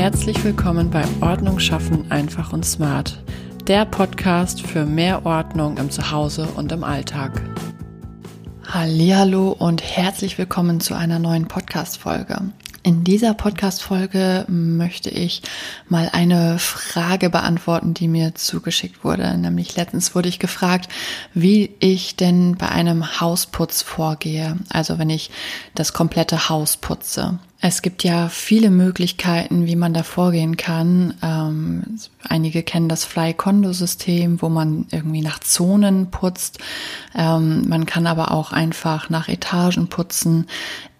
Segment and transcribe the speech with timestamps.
[0.00, 3.22] Herzlich willkommen bei Ordnung schaffen einfach und smart,
[3.66, 7.42] der Podcast für mehr Ordnung im Zuhause und im Alltag.
[8.66, 12.40] Hallo und herzlich willkommen zu einer neuen Podcast Folge.
[12.82, 15.42] In dieser Podcast-Folge möchte ich
[15.90, 19.36] mal eine Frage beantworten, die mir zugeschickt wurde.
[19.36, 20.88] Nämlich letztens wurde ich gefragt,
[21.34, 24.56] wie ich denn bei einem Hausputz vorgehe.
[24.70, 25.30] Also wenn ich
[25.74, 27.38] das komplette Haus putze.
[27.62, 31.14] Es gibt ja viele Möglichkeiten, wie man da vorgehen kann.
[31.22, 36.58] Ähm, einige kennen das Fly-Kondo-System, wo man irgendwie nach Zonen putzt.
[37.14, 40.46] Ähm, man kann aber auch einfach nach Etagen putzen.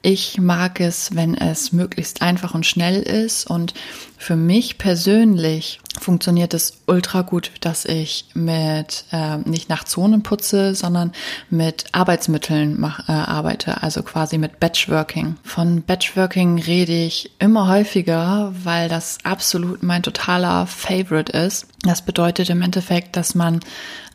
[0.02, 3.48] Ich mag es, wenn es möglichst einfach und schnell ist.
[3.48, 3.72] Und
[4.18, 10.74] für mich persönlich funktioniert es ultra gut, dass ich mit äh, nicht nach Zonen putze,
[10.74, 11.12] sondern
[11.48, 15.36] mit Arbeitsmitteln mach, äh, arbeite, also quasi mit Batchworking.
[15.42, 21.66] Von Batchworking rede ich immer häufiger, weil das absolut mein totaler Favorite ist.
[21.82, 23.60] Das bedeutet im Endeffekt, dass man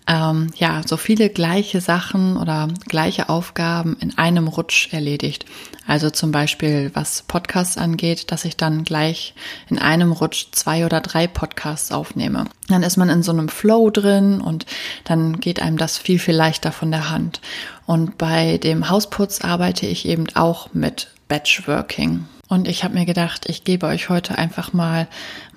[0.07, 5.45] ähm, ja, so viele gleiche Sachen oder gleiche Aufgaben in einem Rutsch erledigt.
[5.87, 9.33] Also zum Beispiel, was Podcasts angeht, dass ich dann gleich
[9.69, 12.45] in einem Rutsch zwei oder drei Podcasts aufnehme.
[12.67, 14.65] Dann ist man in so einem Flow drin und
[15.03, 17.41] dann geht einem das viel, viel leichter von der Hand.
[17.85, 22.25] Und bei dem Hausputz arbeite ich eben auch mit Batchworking.
[22.47, 25.07] Und ich habe mir gedacht, ich gebe euch heute einfach mal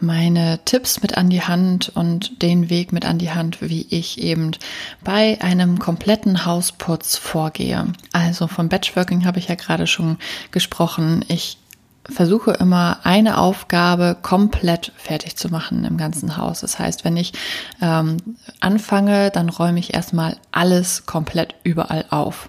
[0.00, 4.18] meine Tipps mit an die Hand und den Weg mit an die Hand, wie ich
[4.18, 4.52] eben
[5.04, 7.86] bei einem kompletten Hausputz vorgehe.
[8.12, 10.16] Also vom Batchworking habe ich ja gerade schon
[10.50, 11.24] gesprochen.
[11.28, 11.58] Ich
[12.08, 16.60] versuche immer eine Aufgabe komplett fertig zu machen im ganzen Haus.
[16.60, 17.32] Das heißt, wenn ich
[17.82, 18.16] ähm,
[18.60, 22.48] anfange, dann räume ich erstmal alles komplett überall auf.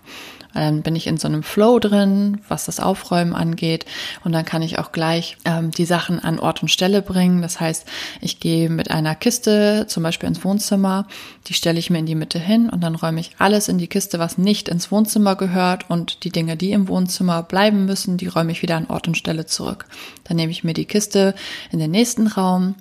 [0.59, 3.85] Dann bin ich in so einem Flow drin, was das Aufräumen angeht.
[4.23, 7.41] Und dann kann ich auch gleich ähm, die Sachen an Ort und Stelle bringen.
[7.41, 7.85] Das heißt,
[8.19, 11.07] ich gehe mit einer Kiste zum Beispiel ins Wohnzimmer,
[11.47, 13.87] die stelle ich mir in die Mitte hin und dann räume ich alles in die
[13.87, 18.27] Kiste, was nicht ins Wohnzimmer gehört und die Dinge, die im Wohnzimmer bleiben müssen, die
[18.27, 19.85] räume ich wieder an Ort und Stelle zurück.
[20.25, 21.33] Dann nehme ich mir die Kiste
[21.71, 22.75] in den nächsten Raum,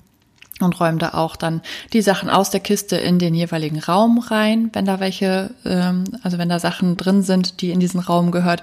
[0.61, 4.71] und räume da auch dann die Sachen aus der Kiste in den jeweiligen Raum rein,
[4.73, 8.63] wenn da welche, ähm, also wenn da Sachen drin sind, die in diesen Raum gehört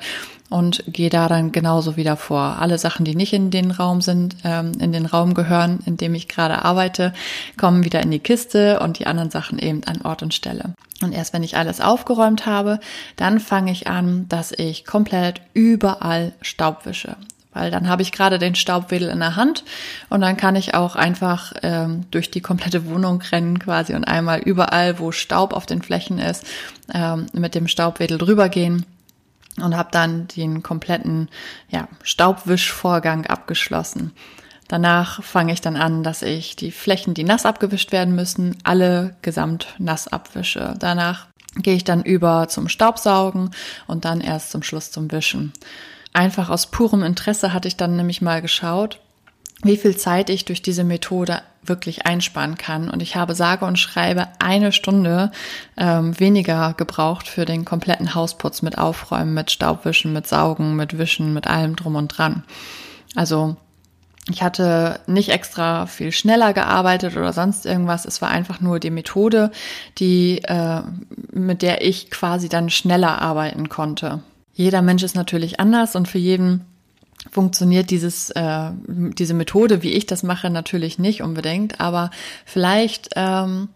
[0.49, 2.57] und gehe da dann genauso wieder vor.
[2.59, 6.13] Alle Sachen, die nicht in den Raum sind, ähm, in den Raum gehören, in dem
[6.13, 7.13] ich gerade arbeite,
[7.57, 10.75] kommen wieder in die Kiste und die anderen Sachen eben an Ort und Stelle.
[11.01, 12.79] Und erst wenn ich alles aufgeräumt habe,
[13.15, 17.17] dann fange ich an, dass ich komplett überall Staub wische
[17.55, 19.63] weil dann habe ich gerade den Staubwedel in der Hand
[20.09, 24.39] und dann kann ich auch einfach ähm, durch die komplette Wohnung rennen quasi und einmal
[24.39, 26.45] überall, wo Staub auf den Flächen ist,
[26.93, 28.85] ähm, mit dem Staubwedel drüber gehen
[29.57, 31.29] und habe dann den kompletten
[31.69, 34.11] ja, Staubwischvorgang abgeschlossen.
[34.67, 39.15] Danach fange ich dann an, dass ich die Flächen, die nass abgewischt werden müssen, alle
[39.21, 40.73] gesamt nass abwische.
[40.79, 43.51] Danach gehe ich dann über zum Staubsaugen
[43.87, 45.53] und dann erst zum Schluss zum Wischen
[46.15, 48.99] einfach aus purem Interesse hatte ich dann nämlich mal geschaut,
[49.63, 52.89] wie viel Zeit ich durch diese Methode wirklich einsparen kann.
[52.89, 55.31] Und ich habe sage und schreibe eine Stunde
[55.77, 61.33] ähm, weniger gebraucht für den kompletten Hausputz mit Aufräumen, mit Staubwischen, mit Saugen, mit Wischen,
[61.33, 62.43] mit allem drum und dran.
[63.15, 63.55] Also
[64.29, 68.05] ich hatte nicht extra viel schneller gearbeitet oder sonst irgendwas.
[68.05, 69.51] Es war einfach nur die Methode,
[69.97, 70.81] die äh,
[71.31, 74.21] mit der ich quasi dann schneller arbeiten konnte.
[74.55, 76.65] Jeder Mensch ist natürlich anders und für jeden
[77.29, 81.81] funktioniert dieses, äh, diese Methode, wie ich das mache, natürlich nicht unbedingt.
[81.81, 82.09] Aber
[82.45, 83.69] vielleicht ähm,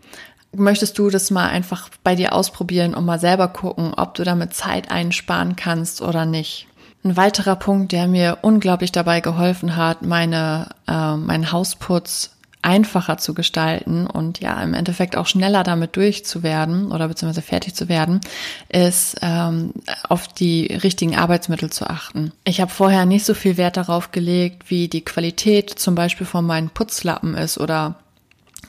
[0.56, 4.54] möchtest du das mal einfach bei dir ausprobieren und mal selber gucken, ob du damit
[4.54, 6.68] Zeit einsparen kannst oder nicht.
[7.04, 13.34] Ein weiterer Punkt, der mir unglaublich dabei geholfen hat, meine, äh, meinen Hausputz einfacher zu
[13.34, 18.20] gestalten und ja im Endeffekt auch schneller damit durchzuwerden oder beziehungsweise fertig zu werden,
[18.68, 19.74] ist ähm,
[20.08, 22.34] auf die richtigen Arbeitsmittel zu achten.
[22.44, 26.46] Ich habe vorher nicht so viel Wert darauf gelegt, wie die Qualität zum Beispiel von
[26.46, 27.96] meinen Putzlappen ist oder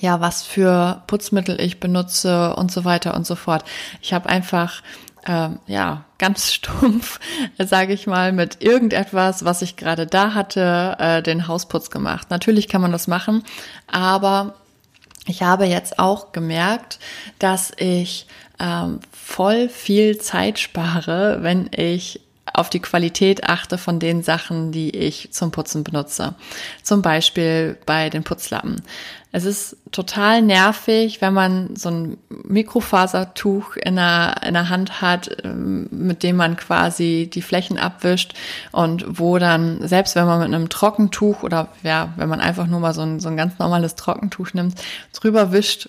[0.00, 3.64] ja, was für Putzmittel ich benutze und so weiter und so fort.
[4.00, 4.82] Ich habe einfach
[5.26, 7.20] äh, ja, ganz stumpf,
[7.58, 12.30] sage ich mal, mit irgendetwas, was ich gerade da hatte, äh, den Hausputz gemacht.
[12.30, 13.44] Natürlich kann man das machen,
[13.86, 14.54] aber
[15.26, 16.98] ich habe jetzt auch gemerkt,
[17.38, 18.26] dass ich
[18.58, 22.20] ähm, voll viel Zeit spare, wenn ich
[22.52, 26.34] auf die Qualität achte von den Sachen, die ich zum Putzen benutze.
[26.82, 28.82] Zum Beispiel bei den Putzlappen.
[29.32, 35.44] Es ist total nervig, wenn man so ein Mikrofasertuch in der, in der Hand hat,
[35.44, 38.34] ähm, mit dem man quasi die Flächen abwischt
[38.72, 42.80] und wo dann, selbst wenn man mit einem Trockentuch oder ja, wenn man einfach nur
[42.80, 44.74] mal so ein, so ein ganz normales Trockentuch nimmt,
[45.12, 45.88] drüber wischt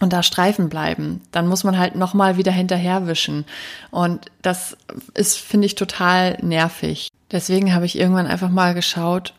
[0.00, 3.44] und da Streifen bleiben, dann muss man halt nochmal wieder hinterherwischen.
[3.90, 4.76] Und das
[5.14, 7.08] ist, finde ich, total nervig.
[7.30, 9.34] Deswegen habe ich irgendwann einfach mal geschaut,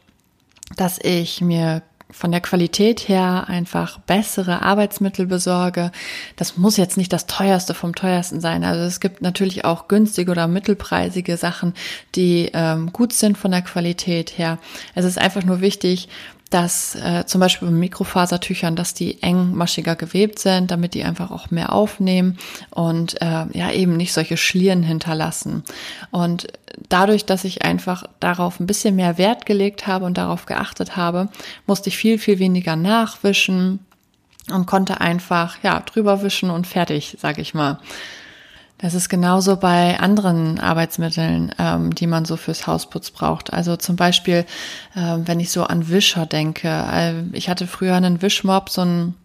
[0.78, 1.82] dass ich mir
[2.12, 5.92] von der Qualität her einfach bessere Arbeitsmittel besorge.
[6.38, 8.64] Das muss jetzt nicht das teuerste vom teuersten sein.
[8.64, 11.74] Also es gibt natürlich auch günstige oder mittelpreisige Sachen,
[12.16, 14.60] die ähm, gut sind von der Qualität her.
[14.94, 16.08] Es ist einfach nur wichtig,
[16.56, 21.52] dass äh, zum Beispiel bei Mikrofasertüchern, dass die engmaschiger gewebt sind, damit die einfach auch
[21.52, 22.38] mehr aufnehmen
[22.70, 25.66] und äh, ja eben nicht solche Schlieren hinterlassen.
[26.12, 26.48] Und
[26.88, 31.28] dadurch, dass ich einfach darauf ein bisschen mehr Wert gelegt habe und darauf geachtet habe,
[31.68, 33.80] musste ich viel, viel weniger nachwischen
[34.50, 37.80] und konnte einfach ja drüber wischen und fertig, sag ich mal.
[38.78, 43.54] Das ist genauso bei anderen Arbeitsmitteln, ähm, die man so fürs Hausputz braucht.
[43.54, 44.46] Also zum Beispiel,
[44.96, 46.68] äh, wenn ich so an Wischer denke.
[46.68, 49.16] Äh, ich hatte früher einen Wischmob, so ein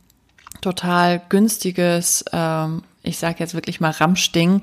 [0.61, 4.63] total günstiges, ähm, ich sage jetzt wirklich mal Ramschding,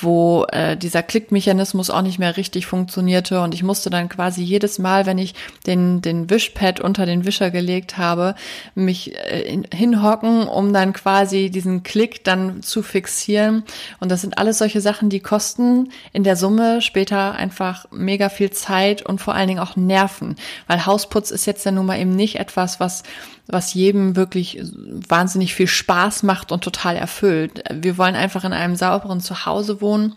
[0.00, 4.78] wo äh, dieser Klickmechanismus auch nicht mehr richtig funktionierte und ich musste dann quasi jedes
[4.78, 5.34] Mal, wenn ich
[5.66, 8.34] den, den Wischpad unter den Wischer gelegt habe,
[8.74, 13.64] mich äh, hinhocken, um dann quasi diesen Klick dann zu fixieren.
[14.00, 18.50] Und das sind alles solche Sachen, die kosten in der Summe später einfach mega viel
[18.50, 20.36] Zeit und vor allen Dingen auch Nerven,
[20.68, 23.02] weil Hausputz ist jetzt ja nun mal eben nicht etwas, was
[23.48, 27.62] was jedem wirklich wahnsinnig viel Spaß macht und total erfüllt.
[27.70, 30.16] Wir wollen einfach in einem sauberen Zuhause wohnen.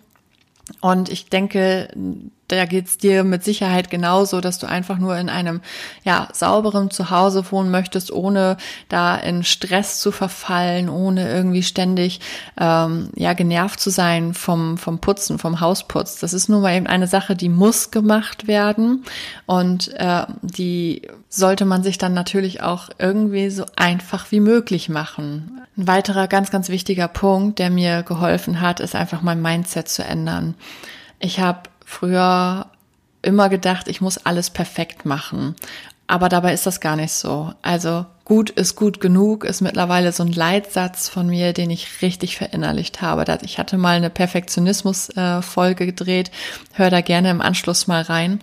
[0.82, 1.90] Und ich denke,
[2.48, 5.62] da geht's dir mit Sicherheit genauso, dass du einfach nur in einem
[6.04, 8.58] ja sauberen Zuhause wohnen möchtest, ohne
[8.88, 12.20] da in Stress zu verfallen, ohne irgendwie ständig
[12.60, 16.20] ähm, ja genervt zu sein vom vom Putzen, vom Hausputz.
[16.20, 19.04] Das ist nun mal eben eine Sache, die muss gemacht werden
[19.48, 25.62] und äh, die sollte man sich dann natürlich auch irgendwie so einfach wie möglich machen.
[25.78, 30.04] Ein weiterer ganz ganz wichtiger Punkt, der mir geholfen hat, ist einfach mein Mindset zu
[30.04, 30.54] ändern.
[31.20, 32.68] Ich habe früher
[33.22, 35.56] immer gedacht, ich muss alles perfekt machen.
[36.08, 37.52] Aber dabei ist das gar nicht so.
[37.64, 42.38] Also gut ist gut genug ist mittlerweile so ein Leitsatz von mir, den ich richtig
[42.38, 43.26] verinnerlicht habe.
[43.42, 46.32] Ich hatte mal eine Perfektionismus-Folge äh, gedreht.
[46.74, 48.42] Hör da gerne im Anschluss mal rein.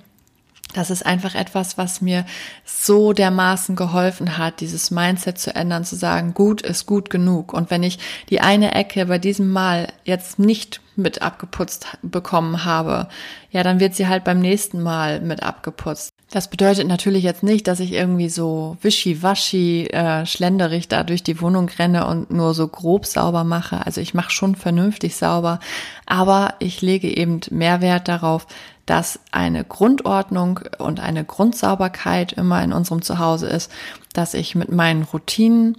[0.75, 2.25] Das ist einfach etwas, was mir
[2.65, 7.53] so dermaßen geholfen hat, dieses Mindset zu ändern, zu sagen, gut ist gut genug.
[7.53, 7.99] Und wenn ich
[8.31, 13.09] die eine Ecke bei diesem Mal jetzt nicht mit abgeputzt bekommen habe,
[13.51, 16.15] ja, dann wird sie halt beim nächsten Mal mit abgeputzt.
[16.33, 21.43] Das bedeutet natürlich jetzt nicht, dass ich irgendwie so wischiwaschi äh, schlenderig da durch die
[21.43, 23.85] Wohnung renne und nur so grob sauber mache.
[23.85, 25.61] Also ich mache schon vernünftig sauber,
[26.07, 28.47] aber ich lege eben mehr Wert darauf,
[28.87, 33.71] dass eine Grundordnung und eine Grundsauberkeit immer in unserem Zuhause ist,
[34.15, 35.77] dass ich mit meinen Routinen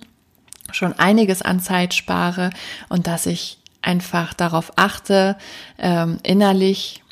[0.72, 2.52] schon einiges an Zeit spare
[2.90, 5.36] und dass ich einfach darauf achte,
[5.80, 7.03] ähm, innerlich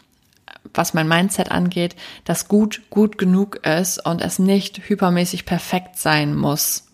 [0.74, 1.96] was mein Mindset angeht,
[2.26, 6.88] dass gut gut genug ist und es nicht hypermäßig perfekt sein muss.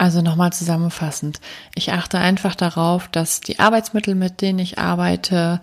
[0.00, 1.40] Also nochmal zusammenfassend.
[1.74, 5.60] Ich achte einfach darauf, dass die Arbeitsmittel, mit denen ich arbeite,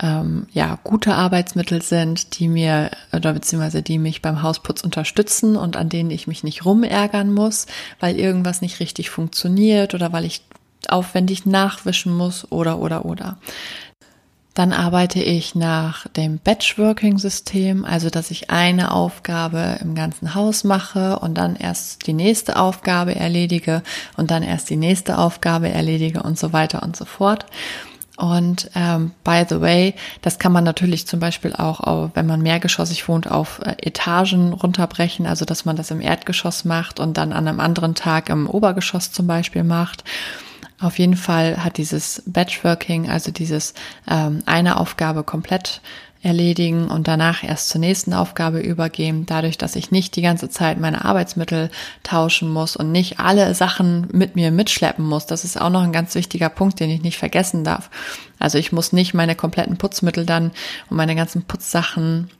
[0.00, 5.76] ähm, ja, gute Arbeitsmittel sind, die mir oder beziehungsweise die mich beim Hausputz unterstützen und
[5.76, 7.66] an denen ich mich nicht rumärgern muss,
[7.98, 10.42] weil irgendwas nicht richtig funktioniert oder weil ich
[10.88, 13.38] aufwendig nachwischen muss oder oder oder.
[14.54, 21.20] Dann arbeite ich nach dem Batchworking-System, also dass ich eine Aufgabe im ganzen Haus mache
[21.20, 23.82] und dann erst die nächste Aufgabe erledige
[24.16, 27.46] und dann erst die nächste Aufgabe erledige und so weiter und so fort.
[28.16, 33.08] Und ähm, by the way, das kann man natürlich zum Beispiel auch, wenn man mehrgeschossig
[33.08, 37.48] wohnt, auf äh, Etagen runterbrechen, also dass man das im Erdgeschoss macht und dann an
[37.48, 40.04] einem anderen Tag im Obergeschoss zum Beispiel macht.
[40.80, 43.74] Auf jeden Fall hat dieses Batchworking, also dieses
[44.08, 45.82] ähm, eine Aufgabe komplett
[46.22, 50.78] erledigen und danach erst zur nächsten Aufgabe übergehen, dadurch, dass ich nicht die ganze Zeit
[50.78, 51.70] meine Arbeitsmittel
[52.02, 55.26] tauschen muss und nicht alle Sachen mit mir mitschleppen muss.
[55.26, 57.90] Das ist auch noch ein ganz wichtiger Punkt, den ich nicht vergessen darf.
[58.38, 60.52] Also ich muss nicht meine kompletten Putzmittel dann
[60.90, 62.30] und meine ganzen Putzsachen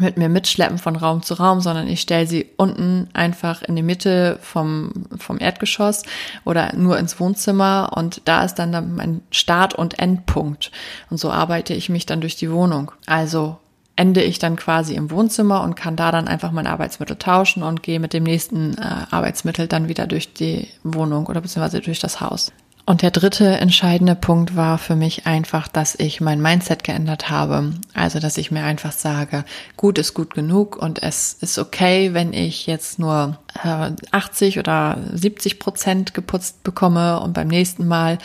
[0.00, 3.82] mit mir mitschleppen von Raum zu Raum, sondern ich stelle sie unten einfach in die
[3.82, 6.02] Mitte vom, vom Erdgeschoss
[6.44, 10.70] oder nur ins Wohnzimmer und da ist dann mein Start- und Endpunkt.
[11.10, 12.92] Und so arbeite ich mich dann durch die Wohnung.
[13.06, 13.58] Also
[13.98, 17.82] ende ich dann quasi im Wohnzimmer und kann da dann einfach mein Arbeitsmittel tauschen und
[17.82, 22.20] gehe mit dem nächsten äh, Arbeitsmittel dann wieder durch die Wohnung oder beziehungsweise durch das
[22.20, 22.52] Haus.
[22.88, 27.74] Und der dritte entscheidende Punkt war für mich einfach, dass ich mein Mindset geändert habe.
[27.92, 29.44] Also, dass ich mir einfach sage,
[29.76, 34.96] gut ist gut genug und es ist okay, wenn ich jetzt nur äh, 80 oder
[35.12, 38.16] 70 Prozent geputzt bekomme und beim nächsten Mal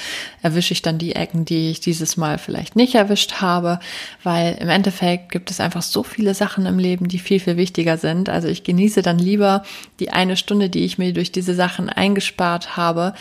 [0.42, 3.80] erwische ich dann die Ecken, die ich dieses Mal vielleicht nicht erwischt habe,
[4.24, 7.98] weil im Endeffekt gibt es einfach so viele Sachen im Leben, die viel, viel wichtiger
[7.98, 8.30] sind.
[8.30, 9.64] Also ich genieße dann lieber
[10.00, 13.14] die eine Stunde, die ich mir durch diese Sachen eingespart habe,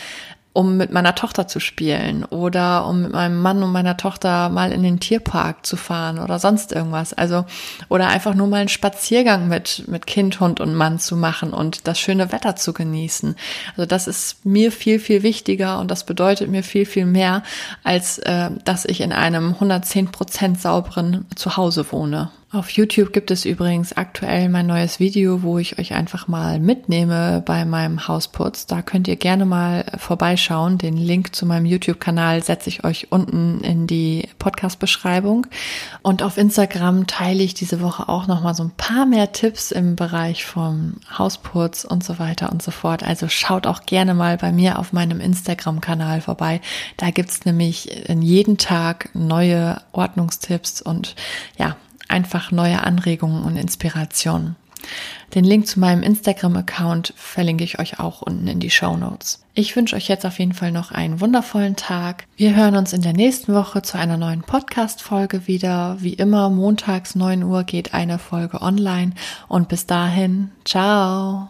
[0.53, 4.71] um mit meiner Tochter zu spielen oder um mit meinem Mann und meiner Tochter mal
[4.71, 7.13] in den Tierpark zu fahren oder sonst irgendwas.
[7.13, 7.45] Also,
[7.89, 11.87] oder einfach nur mal einen Spaziergang mit, mit Kind, Hund und Mann zu machen und
[11.87, 13.35] das schöne Wetter zu genießen.
[13.71, 17.41] Also, das ist mir viel, viel wichtiger und das bedeutet mir viel, viel mehr,
[17.83, 22.29] als äh, dass ich in einem 110 Prozent sauberen Zuhause wohne.
[22.53, 27.41] Auf YouTube gibt es übrigens aktuell mein neues Video, wo ich euch einfach mal mitnehme
[27.43, 28.67] bei meinem Hausputz.
[28.67, 30.77] Da könnt ihr gerne mal vorbeischauen.
[30.77, 35.47] Den Link zu meinem YouTube-Kanal setze ich euch unten in die Podcast-Beschreibung.
[36.03, 39.71] Und auf Instagram teile ich diese Woche auch noch mal so ein paar mehr Tipps
[39.71, 43.01] im Bereich vom Hausputz und so weiter und so fort.
[43.01, 46.61] Also schaut auch gerne mal bei mir auf meinem Instagram-Kanal vorbei.
[46.97, 51.15] Da gibt's nämlich jeden Tag neue Ordnungstipps und
[51.57, 51.77] ja,
[52.13, 54.55] einfach neue Anregungen und Inspirationen.
[55.33, 59.43] Den Link zu meinem Instagram-Account verlinke ich euch auch unten in die Show Notes.
[59.55, 62.25] Ich wünsche euch jetzt auf jeden Fall noch einen wundervollen Tag.
[62.35, 65.97] Wir hören uns in der nächsten Woche zu einer neuen Podcast-Folge wieder.
[65.99, 69.13] Wie immer, montags 9 Uhr geht eine Folge online.
[69.47, 71.49] Und bis dahin, ciao.